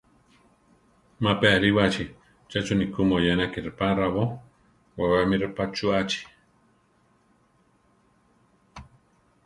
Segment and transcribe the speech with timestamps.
[1.23, 2.05] Ma pe aríwachi,
[2.49, 4.23] checho ni ku moyénaki repá raábo,
[4.97, 6.21] wabé mi repá chuʼachi.